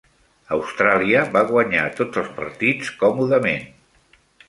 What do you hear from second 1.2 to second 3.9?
va guanyar tots els partits còmodament.